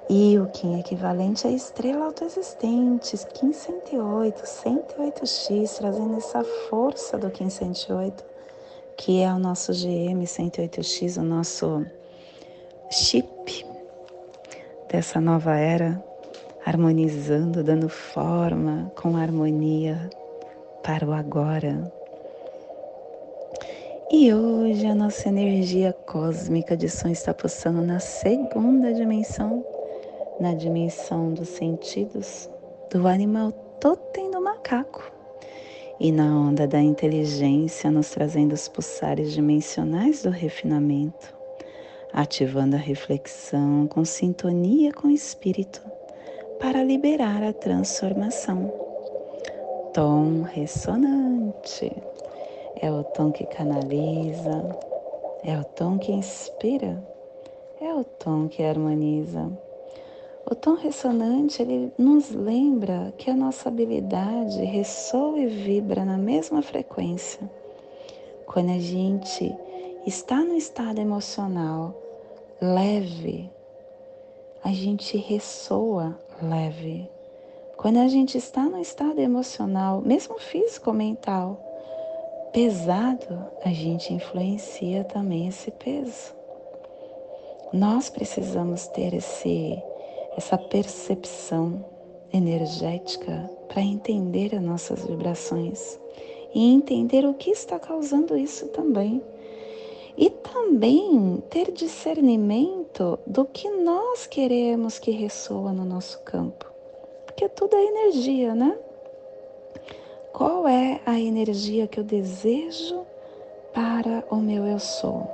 e 0.09 0.37
o 0.37 0.45
Kim 0.47 0.79
equivalente 0.79 1.47
à 1.47 1.51
estrela 1.51 2.05
autoexistente, 2.05 3.17
Kim 3.33 3.51
108, 3.51 4.43
108X, 4.43 5.77
trazendo 5.77 6.17
essa 6.17 6.43
força 6.69 7.17
do 7.17 7.29
Kim 7.31 7.49
108, 7.49 8.23
que 8.97 9.21
é 9.21 9.33
o 9.33 9.39
nosso 9.39 9.71
GM 9.73 10.23
108X, 10.23 11.19
o 11.19 11.23
nosso 11.23 11.85
chip 12.91 13.65
dessa 14.87 15.19
nova 15.19 15.55
era, 15.55 16.03
harmonizando, 16.63 17.63
dando 17.63 17.89
forma 17.89 18.91
com 18.95 19.17
harmonia 19.17 20.09
para 20.83 21.05
o 21.05 21.13
agora. 21.13 21.91
E 24.11 24.31
hoje 24.31 24.85
a 24.85 24.93
nossa 24.93 25.29
energia 25.29 25.91
cósmica 26.05 26.77
de 26.77 26.87
som 26.87 27.09
está 27.09 27.33
pulsando 27.33 27.81
na 27.81 27.99
segunda 27.99 28.93
dimensão 28.93 29.65
na 30.39 30.53
dimensão 30.53 31.33
dos 31.33 31.49
sentidos 31.49 32.49
do 32.91 33.07
animal 33.07 33.51
totem 33.79 34.31
do 34.31 34.41
macaco. 34.41 35.11
E 35.99 36.11
na 36.11 36.25
onda 36.25 36.67
da 36.67 36.81
inteligência, 36.81 37.89
nos 37.89 38.09
trazendo 38.09 38.53
os 38.53 38.67
pulsares 38.67 39.31
dimensionais 39.31 40.23
do 40.23 40.29
refinamento, 40.29 41.33
ativando 42.11 42.75
a 42.75 42.79
reflexão 42.79 43.87
com 43.87 44.03
sintonia 44.03 44.91
com 44.91 45.07
o 45.07 45.11
espírito 45.11 45.81
para 46.59 46.83
liberar 46.83 47.41
a 47.43 47.53
transformação. 47.53 48.71
Tom 49.93 50.41
ressonante. 50.41 51.91
É 52.81 52.91
o 52.91 53.03
tom 53.03 53.31
que 53.31 53.45
canaliza, 53.45 54.77
é 55.45 55.57
o 55.57 55.63
tom 55.63 55.97
que 55.97 56.11
inspira, 56.11 57.01
é 57.79 57.93
o 57.93 58.03
tom 58.03 58.49
que 58.49 58.61
harmoniza 58.61 59.49
o 60.47 60.53
tom 60.53 60.75
ressonante 60.75 61.61
ele 61.61 61.91
nos 61.97 62.29
lembra 62.29 63.11
que 63.17 63.31
a 63.31 63.35
nossa 63.35 63.69
habilidade 63.69 64.63
ressoa 64.63 65.39
e 65.39 65.47
vibra 65.47 66.05
na 66.05 66.17
mesma 66.17 66.61
frequência. 66.61 67.49
Quando 68.45 68.69
a 68.69 68.79
gente 68.79 69.55
está 70.05 70.37
no 70.37 70.55
estado 70.55 70.99
emocional 70.99 71.95
leve, 72.61 73.49
a 74.63 74.69
gente 74.69 75.17
ressoa 75.17 76.17
leve. 76.41 77.09
Quando 77.75 77.97
a 77.97 78.07
gente 78.07 78.37
está 78.37 78.63
no 78.63 78.79
estado 78.79 79.19
emocional, 79.19 80.01
mesmo 80.01 80.39
físico 80.39 80.91
ou 80.91 80.95
mental, 80.95 81.59
pesado, 82.53 83.47
a 83.63 83.69
gente 83.69 84.13
influencia 84.13 85.03
também 85.03 85.47
esse 85.47 85.71
peso. 85.71 86.33
Nós 87.73 88.09
precisamos 88.09 88.87
ter 88.87 89.13
esse 89.13 89.81
essa 90.35 90.57
percepção 90.57 91.85
energética 92.33 93.49
para 93.67 93.81
entender 93.81 94.55
as 94.55 94.61
nossas 94.61 95.05
vibrações 95.05 95.99
e 96.53 96.73
entender 96.73 97.25
o 97.25 97.33
que 97.33 97.51
está 97.51 97.79
causando 97.79 98.37
isso 98.37 98.67
também. 98.69 99.21
E 100.17 100.29
também 100.29 101.43
ter 101.49 101.71
discernimento 101.71 103.19
do 103.27 103.43
que 103.43 103.69
nós 103.69 104.25
queremos 104.25 104.97
que 104.97 105.11
ressoa 105.11 105.73
no 105.73 105.83
nosso 105.83 106.21
campo. 106.21 106.71
Porque 107.25 107.49
tudo 107.49 107.75
é 107.75 107.83
energia, 107.83 108.55
né? 108.55 108.77
Qual 110.31 110.65
é 110.67 111.01
a 111.05 111.19
energia 111.19 111.87
que 111.87 111.99
eu 111.99 112.03
desejo 112.03 113.05
para 113.73 114.23
o 114.29 114.37
meu 114.37 114.65
eu 114.65 114.79
sou? 114.79 115.29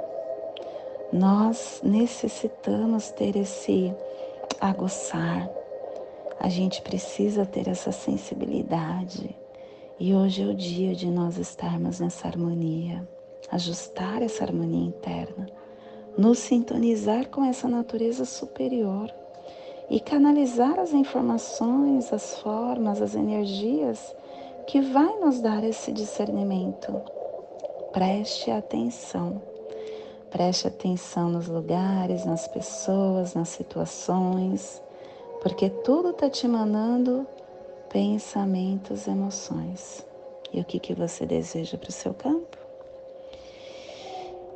Nós 1.14 1.82
necessitamos 1.84 3.12
ter 3.12 3.36
esse 3.36 3.94
aguçar. 4.62 5.50
A 6.39 6.47
gente 6.47 6.82
precisa 6.84 7.45
ter 7.45 7.67
essa 7.67 7.91
sensibilidade. 7.91 9.36
E 10.00 10.13
hoje 10.13 10.43
é 10.43 10.45
o 10.45 10.54
dia 10.54 10.95
de 10.95 11.08
nós 11.08 11.38
estarmos 11.38 12.00
nessa 12.00 12.28
harmonia, 12.28 13.08
ajustar 13.52 14.21
essa 14.21 14.43
harmonia 14.43 14.88
interna, 14.88 15.47
nos 16.17 16.39
sintonizar 16.39 17.30
com 17.30 17.43
essa 17.43 17.67
natureza 17.67 18.26
superior 18.26 19.12
e 19.89 20.00
canalizar 20.00 20.80
as 20.80 20.93
informações, 20.93 22.13
as 22.13 22.39
formas, 22.39 23.02
as 23.02 23.15
energias 23.15 24.15
que 24.67 24.82
vai 24.82 25.19
nos 25.19 25.41
dar 25.41 25.63
esse 25.63 25.91
discernimento. 25.91 27.02
Preste 27.91 28.50
atenção 28.50 29.51
Preste 30.32 30.65
atenção 30.65 31.30
nos 31.30 31.50
lugares, 31.50 32.24
nas 32.26 32.48
pessoas, 32.48 33.34
nas 33.34 33.50
situações, 33.50 34.82
porque 35.41 35.70
tudo 35.70 36.12
está 36.12 36.30
te 36.30 36.48
mandando 36.48 37.28
pensamentos, 37.89 39.08
emoções. 39.08 40.06
E 40.54 40.62
o 40.62 40.63
que, 40.63 40.80
que 40.80 40.94
você 40.94 41.26
deseja 41.26 41.78
para 41.78 41.89
o 41.89 41.94
seu 41.94 42.13
campo? 42.13 42.58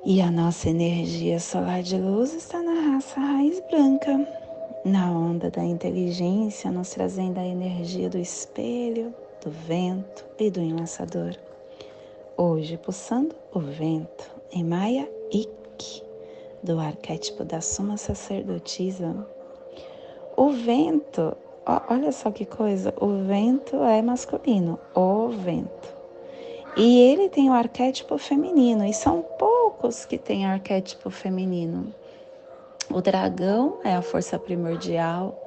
E 0.05 0.21
a 0.21 0.31
nossa 0.31 0.69
energia 0.69 1.39
solar 1.41 1.83
de 1.83 1.97
luz 1.97 2.33
está 2.33 2.61
na 2.61 2.93
raça 2.93 3.19
raiz 3.19 3.59
branca, 3.69 4.25
na 4.85 5.11
onda 5.11 5.51
da 5.51 5.63
inteligência, 5.63 6.71
nos 6.71 6.91
trazendo 6.91 7.39
a 7.39 7.45
energia 7.45 8.09
do 8.09 8.17
espelho, 8.17 9.13
do 9.43 9.51
vento 9.51 10.23
e 10.39 10.49
do 10.49 10.61
enlaçador. 10.61 11.35
Hoje, 12.37 12.77
pulsando 12.77 13.35
o 13.53 13.59
vento 13.59 14.29
em 14.51 14.63
Maia 14.63 15.09
Ik, 15.31 15.64
do 16.65 16.79
arquétipo 16.79 17.45
da 17.45 17.61
Suma 17.61 17.95
Sacerdotisa. 17.95 19.15
O 20.35 20.49
vento, 20.49 21.37
olha 21.87 22.11
só 22.11 22.31
que 22.31 22.43
coisa, 22.43 22.93
o 22.99 23.23
vento 23.23 23.77
é 23.83 24.01
masculino, 24.01 24.79
o 24.93 25.29
vento. 25.29 25.95
E 26.75 26.99
ele 26.99 27.29
tem 27.29 27.49
o 27.49 27.53
arquétipo 27.53 28.17
feminino, 28.17 28.83
e 28.83 28.93
são 28.93 29.21
poucos 29.39 30.03
que 30.03 30.17
têm 30.17 30.45
arquétipo 30.45 31.09
feminino. 31.09 31.93
O 32.91 32.99
dragão 32.99 33.77
é 33.83 33.95
a 33.95 34.01
força 34.01 34.37
primordial, 34.37 35.41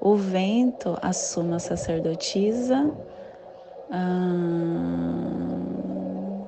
o 0.00 0.14
vento, 0.14 0.98
a 1.00 1.12
suma 1.12 1.58
sacerdotisa, 1.58 2.92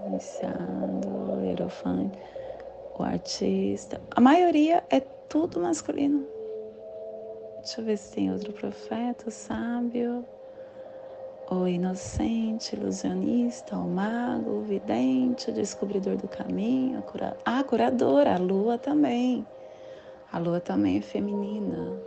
iniciado, 0.08 1.08
o 1.08 1.44
hierofante, 1.44 2.18
o 3.02 3.06
artista. 3.06 4.00
A 4.10 4.20
maioria 4.20 4.82
é 4.90 5.00
tudo 5.00 5.60
masculino. 5.60 6.26
Deixa 7.58 7.80
eu 7.80 7.84
ver 7.84 7.98
se 7.98 8.12
tem 8.12 8.32
outro 8.32 8.52
profeta, 8.52 9.30
sábio, 9.30 10.24
o 11.50 11.66
inocente, 11.66 12.74
ilusionista, 12.74 13.76
o 13.76 13.88
mago, 13.88 14.50
o 14.50 14.62
vidente, 14.62 15.50
o 15.50 15.52
descobridor 15.52 16.16
do 16.16 16.28
caminho, 16.28 16.98
a, 16.98 17.02
cura... 17.02 17.36
ah, 17.44 17.60
a 17.60 17.64
curadora, 17.64 18.34
a 18.34 18.38
lua 18.38 18.78
também. 18.78 19.46
A 20.32 20.38
lua 20.38 20.60
também 20.60 20.98
é 20.98 21.00
feminina. 21.00 22.00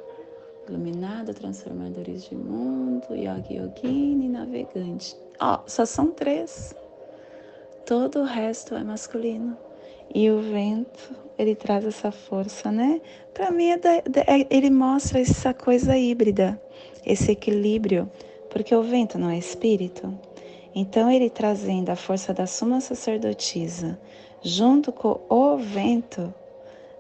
Iluminada, 0.68 1.34
transformadores 1.34 2.24
de 2.24 2.36
mundo, 2.36 3.16
yogi 3.16 3.56
yogini, 3.56 4.30
navegante. 4.30 5.18
Ó, 5.40 5.56
oh, 5.56 5.70
só 5.70 5.86
são 5.86 6.12
três. 6.12 6.76
Todo 7.86 8.20
o 8.20 8.24
resto 8.24 8.76
é 8.76 8.84
masculino. 8.84 9.58
E 10.14 10.30
o 10.30 10.42
vento, 10.42 11.16
ele 11.38 11.56
traz 11.56 11.86
essa 11.86 12.12
força, 12.12 12.72
né? 12.72 13.02
Para 13.34 13.52
mim, 13.52 13.70
é 13.70 13.78
da, 13.78 13.96
é, 13.96 14.48
ele 14.50 14.70
mostra 14.70 15.20
essa 15.20 15.54
coisa 15.54 15.98
híbrida, 15.98 16.60
esse 17.06 17.32
equilíbrio, 17.32 18.10
porque 18.50 18.76
o 18.76 18.84
vento 18.84 19.18
não 19.18 19.30
é 19.30 19.38
espírito. 19.38 20.18
Então, 20.74 21.10
ele 21.10 21.30
trazendo 21.30 21.90
a 21.90 21.96
força 21.96 22.34
da 22.34 22.46
suma 22.46 22.82
sacerdotisa, 22.82 24.00
junto 24.42 24.92
com 24.92 25.20
o 25.30 25.58
vento, 25.58 26.34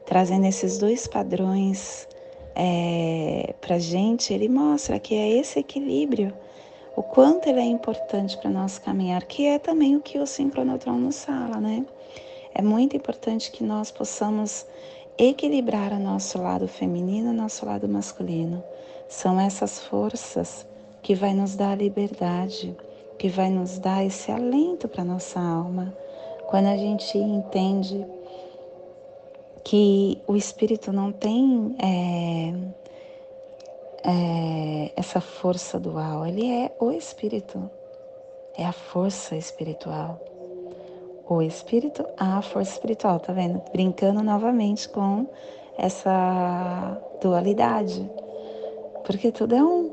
trazendo 0.06 0.45
esses 0.45 0.78
dois 0.78 1.08
padrões 1.08 2.08
é, 2.56 3.54
para 3.62 3.80
gente, 3.80 4.34
ele 4.34 4.50
mostra 4.50 5.00
que 5.00 5.15
é 5.15 5.30
esse 5.38 5.60
equilíbrio, 5.60 6.34
o 6.95 7.04
quanto 7.04 7.48
ele 7.48 7.60
é 7.60 7.65
importante 7.65 8.38
para 8.38 8.50
nosso 8.50 8.82
caminhar, 8.82 9.24
que 9.24 9.45
é 9.45 9.58
também 9.58 9.95
o 9.95 10.02
que 10.02 10.19
o 10.19 10.28
sincronotron 10.28 10.98
nos 10.98 11.24
fala, 11.24 11.60
né? 11.60 11.86
É 12.54 12.62
muito 12.62 12.96
importante 12.96 13.52
que 13.52 13.64
nós 13.64 13.92
possamos 13.92 14.66
equilibrar 15.18 15.92
o 15.94 16.00
nosso 16.00 16.42
lado 16.42 16.68
feminino 16.68 17.28
e 17.28 17.32
o 17.32 17.38
nosso 17.38 17.66
lado 17.66 17.88
masculino. 17.88 18.64
São 19.08 19.40
essas 19.40 19.80
forças 19.80 20.66
que 21.02 21.14
vai 21.14 21.34
nos 21.34 21.56
dar 21.56 21.72
a 21.72 21.76
liberdade, 21.76 22.76
que 23.18 23.28
vai 23.28 23.50
nos 23.50 23.80
dar 23.80 24.06
esse 24.06 24.32
alento 24.32 24.88
para 24.88 25.04
nossa 25.04 25.40
alma. 25.40 25.96
Quando 26.48 26.68
a 26.68 26.78
gente 26.78 27.18
entende 27.18 28.06
que 29.64 30.22
o 30.26 30.36
espírito 30.36 30.92
não 30.92 31.12
tem 31.12 31.76
é, 31.80 32.54
é, 34.10 34.92
essa 34.96 35.20
força 35.20 35.80
dual, 35.80 36.26
ele 36.26 36.50
é 36.50 36.72
o 36.80 36.92
espírito, 36.92 37.70
é 38.58 38.66
a 38.66 38.72
força 38.72 39.36
espiritual. 39.36 40.20
O 41.30 41.44
espírito, 41.44 42.04
a 42.18 42.42
força 42.42 42.72
espiritual, 42.72 43.20
tá 43.20 43.32
vendo? 43.32 43.62
Brincando 43.72 44.24
novamente 44.24 44.89
com 44.89 45.28
essa 45.78 47.00
dualidade, 47.22 48.10
porque 49.06 49.32
tudo 49.32 49.54
é 49.54 49.63
um. 49.63 49.92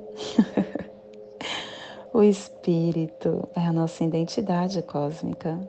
o 2.11 2.23
espírito 2.23 3.47
é 3.55 3.61
a 3.61 3.71
nossa 3.71 4.03
identidade 4.03 4.81
cósmica. 4.81 5.61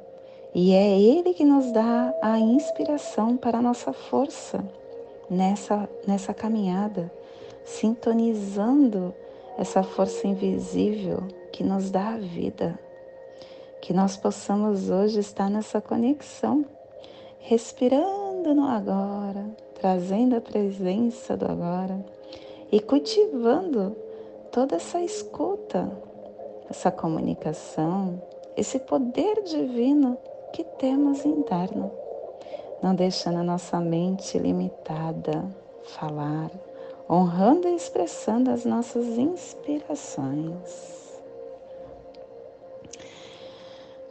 E 0.56 0.73
é 0.73 0.97
Ele 0.97 1.34
que 1.34 1.43
nos 1.43 1.69
dá 1.73 2.13
a 2.21 2.39
inspiração 2.39 3.36
para 3.36 3.58
a 3.58 3.62
nossa 3.62 3.91
força 3.91 4.63
nessa, 5.30 5.89
nessa 6.08 6.34
caminhada, 6.34 7.12
sintonizando 7.65 9.13
essa 9.58 9.84
força 9.84 10.27
invisível 10.27 11.23
que 11.51 11.62
nos 11.62 11.91
dá 11.91 12.13
a 12.13 12.17
vida. 12.17 12.87
Que 13.81 13.93
nós 13.93 14.17
possamos 14.17 14.89
hoje 14.89 15.19
estar 15.19 15.49
nessa 15.49 15.79
conexão, 15.79 16.65
respirando 17.39 18.53
no 18.53 18.65
agora, 18.65 19.45
trazendo 19.75 20.35
a 20.35 20.41
presença 20.41 21.37
do 21.37 21.45
agora 21.45 22.03
e 22.71 22.79
cultivando 22.79 23.95
toda 24.51 24.75
essa 24.75 25.01
escuta, 25.01 25.89
essa 26.69 26.91
comunicação, 26.91 28.21
esse 28.55 28.79
poder 28.79 29.43
divino 29.43 30.17
que 30.51 30.63
temos 30.63 31.25
interno, 31.25 31.91
não 32.81 32.95
deixando 32.95 33.39
a 33.39 33.43
nossa 33.43 33.79
mente 33.79 34.37
limitada 34.37 35.45
falar, 35.83 36.51
honrando 37.09 37.67
e 37.67 37.75
expressando 37.75 38.51
as 38.51 38.65
nossas 38.65 39.05
inspirações. 39.17 41.07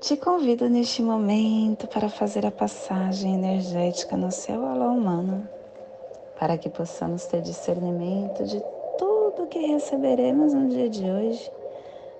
Te 0.06 0.16
convido 0.16 0.68
neste 0.68 1.02
momento 1.02 1.88
para 1.88 2.08
fazer 2.08 2.46
a 2.46 2.50
passagem 2.52 3.34
energética 3.34 4.16
no 4.16 4.30
seu 4.30 4.64
alô 4.64 4.92
humano, 4.92 5.48
para 6.38 6.56
que 6.56 6.70
possamos 6.70 7.26
ter 7.26 7.42
discernimento 7.42 8.44
de 8.44 8.62
tudo 8.96 9.48
que 9.48 9.58
receberemos 9.58 10.54
no 10.54 10.68
dia 10.68 10.88
de 10.88 11.10
hoje, 11.10 11.50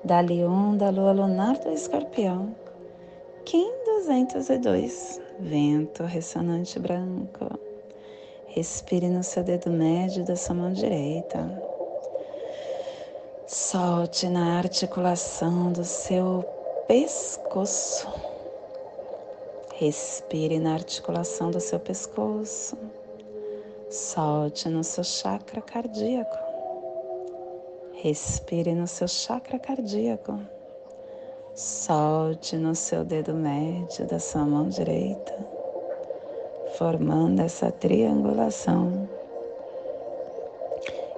da 0.02 0.18
Leon, 0.18 0.76
da 0.76 0.90
Lua 0.90 1.12
Lunar 1.12 1.58
do 1.58 1.70
Escorpião 1.70 2.52
Kim 3.44 3.72
202, 3.84 5.20
vento 5.38 6.02
ressonante 6.02 6.80
branco. 6.80 7.56
Respire 8.48 9.06
no 9.06 9.22
seu 9.22 9.44
dedo 9.44 9.70
médio 9.70 10.24
da 10.24 10.34
sua 10.34 10.56
mão 10.56 10.72
direita. 10.72 11.62
Solte 13.46 14.28
na 14.28 14.58
articulação 14.58 15.70
do 15.70 15.84
seu 15.84 16.55
pescoço. 16.86 18.08
Respire 19.74 20.58
na 20.58 20.74
articulação 20.74 21.50
do 21.50 21.60
seu 21.60 21.80
pescoço. 21.80 22.78
Solte 23.90 24.68
no 24.68 24.84
seu 24.84 25.04
chakra 25.04 25.60
cardíaco. 25.60 26.38
Respire 27.94 28.74
no 28.74 28.86
seu 28.86 29.08
chakra 29.08 29.58
cardíaco. 29.58 30.38
Solte 31.54 32.56
no 32.56 32.74
seu 32.74 33.04
dedo 33.04 33.34
médio 33.34 34.06
da 34.06 34.20
sua 34.20 34.44
mão 34.44 34.68
direita, 34.68 35.34
formando 36.76 37.40
essa 37.40 37.72
triangulação. 37.72 39.08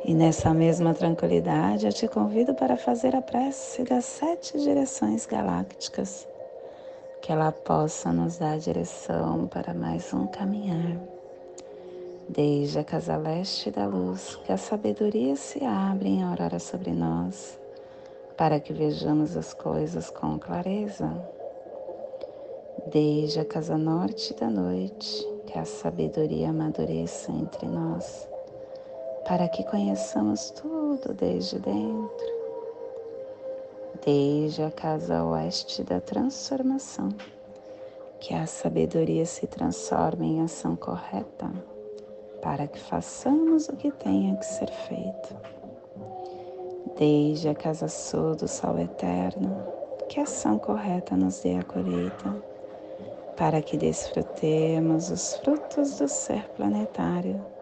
E 0.09 0.15
nessa 0.15 0.55
mesma 0.55 0.95
tranquilidade, 0.95 1.85
eu 1.85 1.93
te 1.93 2.09
convido 2.09 2.55
para 2.55 2.79
fazer 2.79 3.15
a 3.15 3.21
prece 3.21 3.85
das 3.85 4.07
sete 4.07 4.59
direções 4.59 5.27
galácticas, 5.27 6.27
que 7.21 7.31
ela 7.31 7.53
possa 7.53 8.11
nos 8.11 8.39
dar 8.39 8.59
direção 8.59 9.47
para 9.47 9.75
mais 9.75 10.11
um 10.15 10.27
caminhar. 10.27 10.99
Desde 12.27 12.79
a 12.79 12.85
casa 12.85 13.19
leste 13.19 13.71
da 13.71 13.85
luz, 13.85 14.35
que 14.47 14.51
a 14.51 14.57
sabedoria 14.57 15.37
se 15.37 15.63
abre 15.63 16.09
em 16.09 16.23
aurora 16.23 16.59
sobre 16.59 16.93
nós 16.93 17.61
para 18.35 18.59
que 18.59 18.73
vejamos 18.73 19.37
as 19.37 19.53
coisas 19.53 20.09
com 20.09 20.39
clareza. 20.39 21.13
Desde 22.91 23.41
a 23.41 23.45
casa 23.45 23.77
norte 23.77 24.33
da 24.33 24.49
noite, 24.49 25.23
que 25.45 25.59
a 25.59 25.67
sabedoria 25.67 26.49
amadureça 26.49 27.31
entre 27.31 27.67
nós, 27.67 28.27
para 29.29 29.47
que 29.47 29.63
conheçamos 29.63 30.51
tudo 30.53 31.13
desde 31.13 31.59
dentro. 31.59 32.39
Desde 34.03 34.63
a 34.63 34.71
casa 34.71 35.23
oeste 35.23 35.85
da 35.85 36.01
transformação, 36.01 37.11
que 38.21 38.33
a 38.33 38.47
sabedoria 38.47 39.27
se 39.27 39.47
transforme 39.47 40.27
em 40.27 40.41
ação 40.41 40.75
correta, 40.75 41.51
para 42.41 42.67
que 42.67 42.81
façamos 42.81 43.69
o 43.69 43.77
que 43.77 43.91
tenha 43.91 44.35
que 44.35 44.47
ser 44.47 44.71
feito 44.71 45.37
desde 46.97 47.51
a 47.51 47.55
casa 47.55 47.87
sul 47.87 48.35
do 48.35 48.49
sol 48.49 48.79
eterno, 48.79 49.63
que 50.09 50.19
a 50.19 50.23
ação 50.23 50.59
correta 50.59 51.15
nos 51.15 51.41
dê 51.41 51.57
a 51.57 51.63
colheita, 51.63 52.35
para 53.37 53.61
que 53.61 53.77
desfrutemos 53.77 55.11
os 55.11 55.35
frutos 55.37 55.99
do 55.99 56.09
ser 56.09 56.49
planetário. 56.57 57.58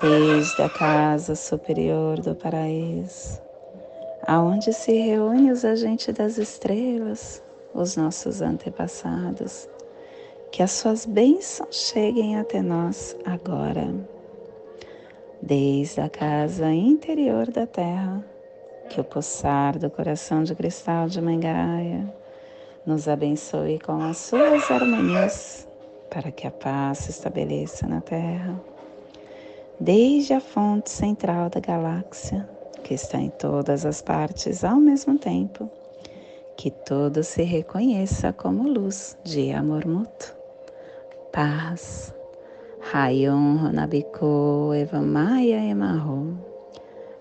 Desde 0.00 0.62
a 0.62 0.68
casa 0.70 1.34
superior 1.34 2.18
do 2.20 2.34
paraíso, 2.34 3.38
aonde 4.26 4.72
se 4.72 4.92
reúnem 4.92 5.50
os 5.50 5.62
agentes 5.62 6.14
das 6.14 6.38
estrelas, 6.38 7.42
os 7.74 7.96
nossos 7.96 8.40
antepassados. 8.40 9.68
Que 10.50 10.62
as 10.62 10.70
suas 10.70 11.04
bênçãos 11.04 11.92
cheguem 11.92 12.38
até 12.38 12.62
nós 12.62 13.14
agora, 13.26 13.94
desde 15.42 16.00
a 16.00 16.08
casa 16.08 16.72
interior 16.72 17.50
da 17.50 17.66
terra, 17.66 18.24
que 18.88 19.02
o 19.02 19.04
pulsar 19.04 19.78
do 19.78 19.90
coração 19.90 20.42
de 20.42 20.54
cristal 20.54 21.08
de 21.08 21.20
Mangaia 21.20 22.10
nos 22.86 23.06
abençoe 23.06 23.78
com 23.78 24.02
as 24.02 24.16
suas 24.16 24.70
harmonias, 24.70 25.68
para 26.08 26.32
que 26.32 26.46
a 26.46 26.50
paz 26.50 26.98
se 26.98 27.10
estabeleça 27.10 27.86
na 27.86 28.00
terra, 28.00 28.58
desde 29.80 30.34
a 30.34 30.40
fonte 30.40 30.90
central 30.90 31.48
da 31.48 31.58
galáxia, 31.58 32.46
que 32.84 32.94
está 32.94 33.18
em 33.18 33.30
todas 33.30 33.86
as 33.86 34.02
partes 34.02 34.62
ao 34.62 34.76
mesmo 34.76 35.18
tempo 35.18 35.70
que 36.60 36.70
todo 36.70 37.24
se 37.24 37.42
reconheça 37.42 38.34
como 38.34 38.68
luz 38.68 39.16
de 39.24 39.50
amor 39.50 39.86
mútuo. 39.86 40.34
Paz. 41.32 42.14
Rayon 42.92 43.56
Honabiko 43.64 44.74
Evamaya 44.74 45.64
Emarro. 45.64 46.36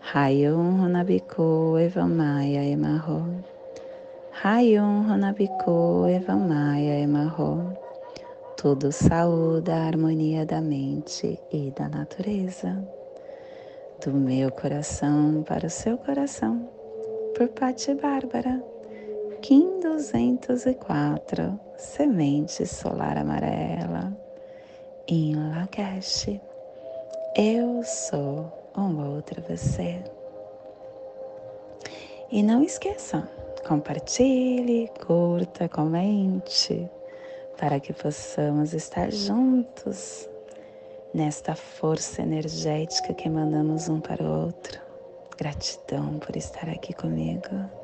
Rayon 0.02 0.82
Honabiko 0.82 1.80
Evamaya 1.80 2.66
Emarro. 2.66 3.24
Rayon 4.44 5.10
Honabiko 5.10 6.06
Evamaya 6.10 7.00
Emarro. 7.00 7.79
Tudo 8.62 8.92
saúde 8.92 9.72
a 9.72 9.88
harmonia 9.88 10.46
da 10.46 10.60
mente 10.60 11.40
e 11.50 11.72
da 11.72 11.88
natureza. 11.88 12.86
Do 14.04 14.12
meu 14.12 14.52
coração 14.52 15.46
para 15.48 15.68
o 15.68 15.70
seu 15.70 15.98
coração. 15.98 16.70
Por 17.38 17.48
Pati 17.48 17.94
Bárbara. 17.94 18.62
Kim 19.42 19.80
204, 19.80 21.58
Semente 21.78 22.66
Solar 22.66 23.18
Amarela, 23.18 24.14
em 25.08 25.38
Lakesh. 25.38 26.38
Eu 27.38 27.82
sou 27.86 28.52
um 28.76 29.14
outro 29.14 29.42
você. 29.48 30.04
E 32.30 32.44
não 32.44 32.62
esqueça, 32.62 33.26
compartilhe, 33.66 34.92
curta, 35.00 35.70
comente, 35.70 36.92
para 37.60 37.80
que 37.80 37.92
possamos 37.92 38.74
estar 38.74 39.12
juntos 39.12 40.30
nesta 41.14 41.56
força 41.56 42.22
energética 42.22 43.14
que 43.14 43.30
mandamos 43.30 43.90
um 43.90 44.00
para 44.00 44.24
o 44.24 44.46
outro. 44.46 44.80
Gratidão 45.38 46.20
por 46.20 46.36
estar 46.38 46.70
aqui 46.70 46.94
comigo. 46.94 47.79